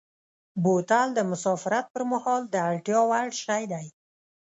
[0.63, 3.85] بوتل د مسافرت پر مهال د اړتیا وړ شی دی.